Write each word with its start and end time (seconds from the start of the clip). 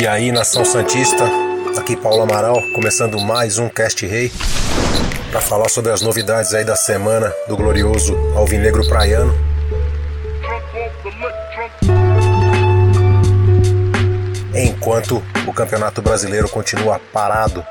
E 0.00 0.06
aí, 0.06 0.30
nação 0.30 0.64
Santista, 0.64 1.28
aqui 1.76 1.96
Paulo 1.96 2.22
Amaral, 2.22 2.62
começando 2.72 3.18
mais 3.18 3.58
um 3.58 3.68
Cast 3.68 4.06
Rei 4.06 4.30
para 5.32 5.40
falar 5.40 5.68
sobre 5.68 5.90
as 5.90 6.02
novidades 6.02 6.54
aí 6.54 6.64
da 6.64 6.76
semana 6.76 7.32
do 7.48 7.56
glorioso 7.56 8.16
Alvinegro 8.36 8.86
Praiano. 8.88 9.34
Enquanto 14.54 15.20
o 15.44 15.52
Campeonato 15.52 16.00
Brasileiro 16.00 16.48
continua 16.48 17.00
parado, 17.12 17.66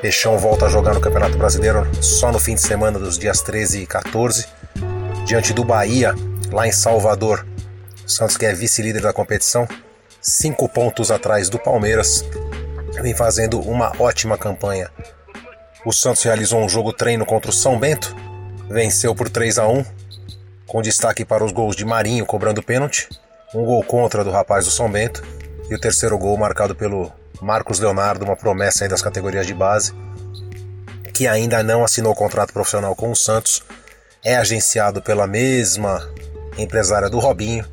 Peixão 0.00 0.36
volta 0.38 0.66
a 0.66 0.68
jogar 0.68 0.94
no 0.94 1.00
Campeonato 1.00 1.38
Brasileiro 1.38 1.88
só 2.02 2.32
no 2.32 2.40
fim 2.40 2.56
de 2.56 2.60
semana 2.60 2.98
dos 2.98 3.16
dias 3.16 3.40
13 3.40 3.82
e 3.82 3.86
14, 3.86 4.48
diante 5.24 5.52
do 5.52 5.62
Bahia, 5.62 6.12
lá 6.50 6.66
em 6.66 6.72
Salvador. 6.72 7.46
Santos, 8.04 8.36
que 8.36 8.46
é 8.46 8.52
vice-líder 8.52 9.02
da 9.02 9.12
competição, 9.12 9.68
cinco 10.22 10.68
pontos 10.68 11.10
atrás 11.10 11.48
do 11.48 11.58
Palmeiras, 11.58 12.24
vem 13.02 13.12
fazendo 13.12 13.58
uma 13.58 13.92
ótima 13.98 14.38
campanha. 14.38 14.88
O 15.84 15.92
Santos 15.92 16.22
realizou 16.22 16.60
um 16.60 16.68
jogo 16.68 16.92
treino 16.92 17.26
contra 17.26 17.50
o 17.50 17.54
São 17.54 17.76
Bento, 17.76 18.14
venceu 18.70 19.16
por 19.16 19.28
3 19.28 19.58
a 19.58 19.66
1, 19.66 19.84
com 20.64 20.80
destaque 20.80 21.24
para 21.24 21.44
os 21.44 21.50
gols 21.50 21.74
de 21.74 21.84
Marinho 21.84 22.24
cobrando 22.24 22.62
pênalti, 22.62 23.08
um 23.52 23.64
gol 23.64 23.82
contra 23.82 24.22
do 24.22 24.30
rapaz 24.30 24.64
do 24.64 24.70
São 24.70 24.88
Bento 24.88 25.24
e 25.68 25.74
o 25.74 25.80
terceiro 25.80 26.16
gol 26.16 26.36
marcado 26.36 26.74
pelo 26.76 27.10
Marcos 27.40 27.80
Leonardo, 27.80 28.24
uma 28.24 28.36
promessa 28.36 28.88
das 28.88 29.02
categorias 29.02 29.46
de 29.46 29.52
base, 29.52 29.92
que 31.12 31.26
ainda 31.26 31.64
não 31.64 31.82
assinou 31.82 32.14
contrato 32.14 32.52
profissional 32.52 32.94
com 32.94 33.10
o 33.10 33.16
Santos, 33.16 33.64
é 34.24 34.36
agenciado 34.36 35.02
pela 35.02 35.26
mesma 35.26 36.08
empresária 36.56 37.10
do 37.10 37.18
Robinho 37.18 37.66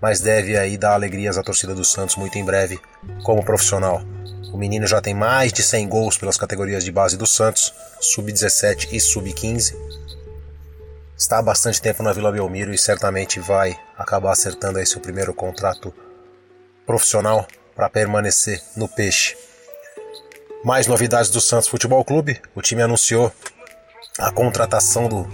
mas 0.00 0.20
deve 0.20 0.56
aí 0.56 0.76
dar 0.76 0.94
alegrias 0.94 1.38
à 1.38 1.42
torcida 1.42 1.74
do 1.74 1.84
Santos 1.84 2.16
muito 2.16 2.38
em 2.38 2.44
breve 2.44 2.80
como 3.22 3.44
profissional. 3.44 4.02
O 4.52 4.56
menino 4.56 4.86
já 4.86 5.00
tem 5.00 5.14
mais 5.14 5.52
de 5.52 5.62
100 5.62 5.88
gols 5.88 6.16
pelas 6.16 6.36
categorias 6.36 6.84
de 6.84 6.90
base 6.90 7.16
do 7.16 7.26
Santos, 7.26 7.74
sub-17 8.00 8.88
e 8.92 9.00
sub-15. 9.00 9.74
Está 11.16 11.38
há 11.38 11.42
bastante 11.42 11.82
tempo 11.82 12.02
na 12.02 12.12
Vila 12.12 12.32
Belmiro 12.32 12.72
e 12.72 12.78
certamente 12.78 13.40
vai 13.40 13.78
acabar 13.96 14.32
acertando 14.32 14.78
aí 14.78 14.86
seu 14.86 15.00
primeiro 15.00 15.34
contrato 15.34 15.92
profissional 16.86 17.46
para 17.74 17.90
permanecer 17.90 18.62
no 18.76 18.88
Peixe. 18.88 19.36
Mais 20.64 20.86
novidades 20.86 21.30
do 21.30 21.40
Santos 21.40 21.68
Futebol 21.68 22.04
Clube. 22.04 22.40
O 22.54 22.62
time 22.62 22.82
anunciou 22.82 23.32
a 24.18 24.32
contratação 24.32 25.08
do 25.08 25.28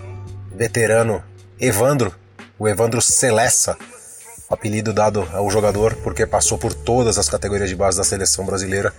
veterano 0.54 1.22
Evandro, 1.58 2.14
o 2.58 2.68
Evandro 2.68 3.00
Celessa, 3.00 3.78
apelido 4.54 4.92
dado 4.92 5.28
ao 5.32 5.50
jogador 5.50 5.94
porque 5.96 6.26
passou 6.26 6.56
por 6.56 6.72
todas 6.72 7.18
as 7.18 7.28
categorias 7.28 7.68
de 7.68 7.76
base 7.76 7.98
da 7.98 8.04
seleção 8.04 8.46
brasileira, 8.46 8.92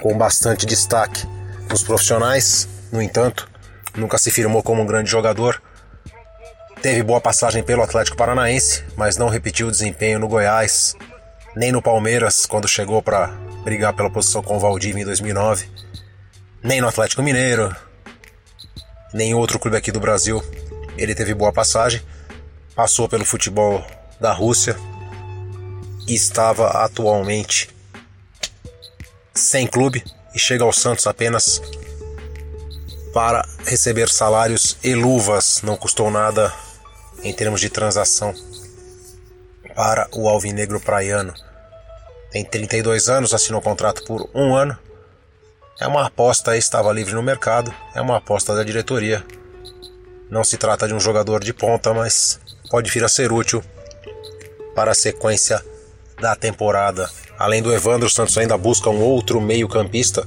com 0.00 0.16
bastante 0.16 0.66
destaque 0.66 1.26
nos 1.68 1.82
profissionais. 1.82 2.68
No 2.90 3.00
entanto, 3.00 3.48
nunca 3.96 4.18
se 4.18 4.30
firmou 4.30 4.62
como 4.62 4.82
um 4.82 4.86
grande 4.86 5.10
jogador. 5.10 5.62
Teve 6.82 7.02
boa 7.02 7.20
passagem 7.20 7.62
pelo 7.62 7.82
Atlético 7.82 8.16
Paranaense, 8.16 8.84
mas 8.96 9.16
não 9.16 9.28
repetiu 9.28 9.68
o 9.68 9.70
desempenho 9.70 10.18
no 10.18 10.28
Goiás, 10.28 10.96
nem 11.54 11.70
no 11.70 11.82
Palmeiras 11.82 12.46
quando 12.46 12.66
chegou 12.66 13.02
para 13.02 13.28
brigar 13.62 13.92
pela 13.92 14.10
posição 14.10 14.42
com 14.42 14.56
o 14.56 14.60
Valdívia 14.60 15.02
em 15.02 15.04
2009, 15.04 15.68
nem 16.62 16.80
no 16.80 16.88
Atlético 16.88 17.22
Mineiro, 17.22 17.74
nem 19.12 19.30
em 19.30 19.34
outro 19.34 19.58
clube 19.58 19.76
aqui 19.76 19.92
do 19.92 20.00
Brasil. 20.00 20.42
Ele 20.96 21.14
teve 21.14 21.34
boa 21.34 21.52
passagem, 21.52 22.00
passou 22.74 23.08
pelo 23.08 23.24
futebol 23.24 23.84
da 24.20 24.32
Rússia 24.32 24.76
estava 26.06 26.68
atualmente 26.84 27.70
sem 29.34 29.66
clube 29.66 30.04
e 30.34 30.38
chega 30.38 30.62
ao 30.62 30.72
Santos 30.72 31.06
apenas 31.06 31.62
para 33.14 33.46
receber 33.64 34.08
salários 34.08 34.76
e 34.84 34.94
luvas. 34.94 35.62
Não 35.62 35.76
custou 35.76 36.10
nada 36.10 36.52
em 37.22 37.32
termos 37.32 37.60
de 37.60 37.70
transação 37.70 38.34
para 39.74 40.08
o 40.12 40.28
Alvinegro 40.28 40.80
Praiano. 40.80 41.32
Tem 42.30 42.44
32 42.44 43.08
anos, 43.08 43.34
assinou 43.34 43.62
contrato 43.62 44.04
por 44.04 44.28
um 44.34 44.54
ano. 44.54 44.78
É 45.80 45.86
uma 45.86 46.06
aposta, 46.06 46.56
estava 46.56 46.92
livre 46.92 47.14
no 47.14 47.22
mercado, 47.22 47.74
é 47.94 48.00
uma 48.00 48.18
aposta 48.18 48.54
da 48.54 48.62
diretoria. 48.62 49.24
Não 50.28 50.44
se 50.44 50.58
trata 50.58 50.86
de 50.86 50.94
um 50.94 51.00
jogador 51.00 51.42
de 51.42 51.52
ponta, 51.52 51.94
mas 51.94 52.38
pode 52.70 52.90
vir 52.90 53.02
a 53.02 53.08
ser 53.08 53.32
útil 53.32 53.64
para 54.80 54.92
a 54.92 54.94
sequência 54.94 55.62
da 56.18 56.34
temporada. 56.34 57.06
Além 57.38 57.60
do 57.60 57.70
Evandro, 57.70 58.08
Santos 58.08 58.38
ainda 58.38 58.56
busca 58.56 58.88
um 58.88 59.02
outro 59.02 59.38
meio-campista 59.38 60.26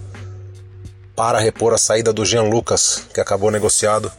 para 1.15 1.39
repor 1.39 1.73
a 1.73 1.77
saída 1.79 2.13
do 2.13 2.23
Jean 2.23 2.43
Lucas, 2.43 3.07
que 3.11 3.19
acabou 3.19 3.49
negociado 3.49 4.11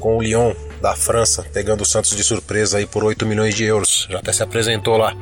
com 0.00 0.16
o 0.16 0.22
Lyon 0.22 0.54
da 0.80 0.96
França, 0.96 1.44
pegando 1.52 1.82
o 1.82 1.84
Santos 1.84 2.16
de 2.16 2.24
surpresa 2.24 2.78
aí 2.78 2.86
por 2.86 3.04
8 3.04 3.26
milhões 3.26 3.54
de 3.54 3.64
euros. 3.64 4.08
Já 4.08 4.20
até 4.20 4.32
se 4.32 4.42
apresentou 4.42 4.96
lá. 4.96 5.14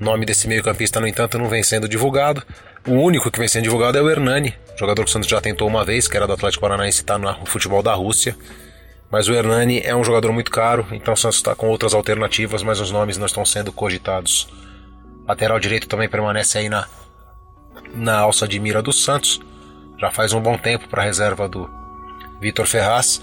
O 0.00 0.02
nome 0.02 0.24
desse 0.24 0.48
meio-campista, 0.48 0.98
no 0.98 1.06
entanto, 1.06 1.38
não 1.38 1.50
vem 1.50 1.62
sendo 1.62 1.86
divulgado. 1.86 2.42
O 2.86 2.92
único 2.92 3.30
que 3.30 3.38
vem 3.38 3.46
sendo 3.46 3.64
divulgado 3.64 3.98
é 3.98 4.00
o 4.00 4.08
Hernani, 4.08 4.54
jogador 4.74 5.04
que 5.04 5.10
o 5.10 5.12
Santos 5.12 5.28
já 5.28 5.38
tentou 5.38 5.68
uma 5.68 5.84
vez, 5.84 6.08
que 6.08 6.16
era 6.16 6.26
do 6.26 6.32
Atlético 6.32 6.62
Paranaense 6.62 7.02
está 7.02 7.18
no 7.18 7.44
futebol 7.44 7.82
da 7.82 7.92
Rússia. 7.92 8.34
Mas 9.12 9.28
o 9.28 9.34
Hernani 9.34 9.80
é 9.84 9.94
um 9.94 10.02
jogador 10.02 10.32
muito 10.32 10.50
caro, 10.50 10.86
então 10.90 11.12
o 11.12 11.16
Santos 11.18 11.36
está 11.36 11.54
com 11.54 11.68
outras 11.68 11.92
alternativas, 11.92 12.62
mas 12.62 12.80
os 12.80 12.90
nomes 12.90 13.18
não 13.18 13.26
estão 13.26 13.44
sendo 13.44 13.70
cogitados. 13.70 14.48
Lateral 15.28 15.60
direito 15.60 15.86
também 15.86 16.08
permanece 16.08 16.56
aí 16.56 16.70
na, 16.70 16.88
na 17.94 18.18
alça 18.18 18.48
de 18.48 18.58
mira 18.58 18.80
do 18.80 18.90
Santos. 18.90 19.38
Já 19.98 20.10
faz 20.10 20.32
um 20.32 20.40
bom 20.40 20.56
tempo 20.56 20.88
para 20.88 21.02
a 21.02 21.04
reserva 21.04 21.46
do 21.46 21.68
Vitor 22.40 22.66
Ferraz. 22.66 23.20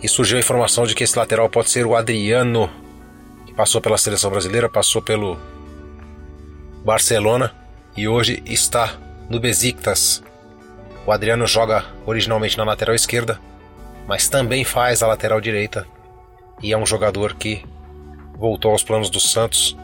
E 0.00 0.08
surgiu 0.08 0.36
a 0.36 0.40
informação 0.40 0.86
de 0.86 0.94
que 0.94 1.02
esse 1.02 1.18
lateral 1.18 1.48
pode 1.48 1.70
ser 1.70 1.84
o 1.86 1.96
Adriano, 1.96 2.70
que 3.46 3.52
passou 3.52 3.80
pela 3.80 3.98
seleção 3.98 4.30
brasileira, 4.30 4.68
passou 4.68 5.02
pelo 5.02 5.36
Barcelona 6.84 7.52
e 7.96 8.06
hoje 8.06 8.42
está 8.46 8.94
no 9.28 9.40
Besiktas. 9.40 10.22
O 11.04 11.10
Adriano 11.10 11.48
joga 11.48 11.84
originalmente 12.04 12.56
na 12.56 12.62
lateral 12.62 12.94
esquerda, 12.94 13.40
mas 14.06 14.28
também 14.28 14.64
faz 14.64 15.02
a 15.02 15.06
lateral 15.06 15.40
direita 15.40 15.86
e 16.62 16.72
é 16.72 16.78
um 16.78 16.86
jogador 16.86 17.34
que 17.34 17.64
voltou 18.38 18.72
aos 18.72 18.82
planos 18.82 19.10
do 19.10 19.20
Santos 19.20 19.76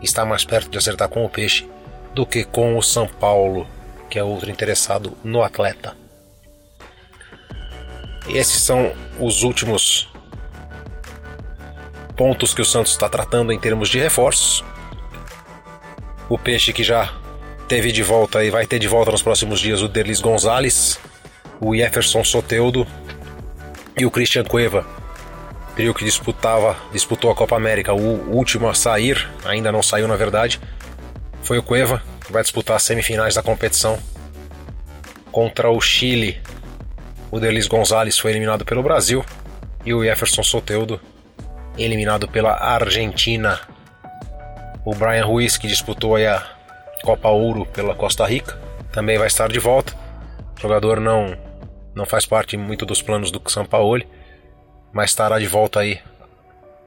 e 0.00 0.04
está 0.04 0.24
mais 0.24 0.44
perto 0.44 0.70
de 0.70 0.78
acertar 0.78 1.08
com 1.08 1.24
o 1.24 1.28
Peixe 1.28 1.68
do 2.14 2.24
que 2.24 2.44
com 2.44 2.76
o 2.76 2.82
São 2.82 3.06
Paulo, 3.06 3.66
que 4.08 4.18
é 4.18 4.24
outro 4.24 4.50
interessado 4.50 5.16
no 5.22 5.42
atleta. 5.42 5.96
Esses 8.28 8.62
são 8.62 8.92
os 9.18 9.42
últimos 9.42 10.08
pontos 12.16 12.52
que 12.52 12.60
o 12.60 12.64
Santos 12.64 12.92
está 12.92 13.08
tratando 13.08 13.52
em 13.52 13.58
termos 13.58 13.88
de 13.88 13.98
reforços. 13.98 14.64
O 16.28 16.36
Peixe 16.36 16.72
que 16.72 16.82
já 16.82 17.12
teve 17.68 17.92
de 17.92 18.02
volta 18.02 18.44
e 18.44 18.50
vai 18.50 18.66
ter 18.66 18.78
de 18.78 18.88
volta 18.88 19.12
nos 19.12 19.22
próximos 19.22 19.60
dias 19.60 19.82
o 19.82 19.88
Derlis 19.88 20.20
Gonzalez, 20.20 20.98
o 21.60 21.74
Jefferson 21.74 22.24
Soteudo, 22.24 22.86
e 23.98 24.06
o 24.06 24.10
Christian 24.10 24.44
Cueva, 24.44 24.86
trio 25.74 25.92
que 25.92 26.04
disputava, 26.04 26.76
disputou 26.92 27.30
a 27.30 27.34
Copa 27.34 27.56
América, 27.56 27.92
o 27.92 28.30
último 28.32 28.68
a 28.68 28.74
sair, 28.74 29.28
ainda 29.44 29.72
não 29.72 29.82
saiu 29.82 30.06
na 30.06 30.14
verdade, 30.14 30.60
foi 31.42 31.58
o 31.58 31.62
Cueva, 31.62 32.00
que 32.24 32.32
vai 32.32 32.42
disputar 32.42 32.76
as 32.76 32.84
semifinais 32.84 33.34
da 33.34 33.42
competição 33.42 33.98
contra 35.32 35.68
o 35.70 35.80
Chile. 35.80 36.40
O 37.30 37.40
Delis 37.40 37.66
Gonzalez 37.66 38.18
foi 38.18 38.30
eliminado 38.30 38.64
pelo 38.64 38.82
Brasil 38.82 39.24
e 39.84 39.92
o 39.92 40.04
Jefferson 40.04 40.42
Soteudo 40.42 41.00
eliminado 41.76 42.28
pela 42.28 42.52
Argentina. 42.52 43.60
O 44.84 44.94
Brian 44.94 45.24
Ruiz, 45.24 45.56
que 45.56 45.66
disputou 45.66 46.16
a 46.16 46.44
Copa 47.02 47.28
Ouro 47.28 47.66
pela 47.66 47.94
Costa 47.94 48.26
Rica, 48.26 48.58
também 48.92 49.18
vai 49.18 49.26
estar 49.26 49.48
de 49.48 49.58
volta. 49.58 49.92
O 50.56 50.60
jogador 50.60 51.00
não 51.00 51.47
não 51.94 52.06
faz 52.06 52.26
parte 52.26 52.56
muito 52.56 52.86
dos 52.86 53.02
planos 53.02 53.30
do 53.30 53.42
São 53.50 53.64
Paulo, 53.64 54.02
mas 54.92 55.10
estará 55.10 55.38
de 55.38 55.46
volta 55.46 55.80
aí 55.80 56.00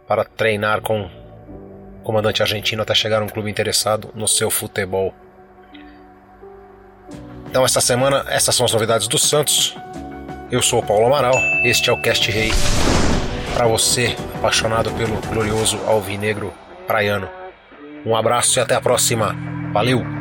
para 0.07 0.25
treinar 0.25 0.81
com 0.81 1.03
o 1.06 2.03
comandante 2.03 2.42
argentino 2.42 2.81
até 2.81 2.94
chegar 2.94 3.21
um 3.21 3.30
clube 3.30 3.50
interessado 3.50 4.12
no 4.15 4.27
seu 4.27 4.50
futebol. 4.50 5.13
Então 7.50 7.65
esta 7.65 7.81
semana 7.81 8.25
essas 8.30 8.56
são 8.56 8.65
as 8.65 8.71
novidades 8.71 9.07
do 9.07 9.18
Santos. 9.18 9.75
Eu 10.50 10.62
sou 10.62 10.80
o 10.80 10.86
Paulo 10.86 11.06
Amaral, 11.06 11.36
este 11.63 11.89
é 11.89 11.94
o 11.94 12.01
Cast 12.01 12.30
Rei. 12.31 12.51
Para 13.53 13.68
você, 13.68 14.15
apaixonado 14.36 14.92
pelo 14.92 15.15
glorioso 15.27 15.77
alvinegro 15.86 16.53
praiano. 16.88 17.30
Um 18.06 18.15
abraço 18.15 18.57
e 18.57 18.62
até 18.62 18.75
a 18.75 18.81
próxima. 18.81 19.36
Valeu! 19.71 20.21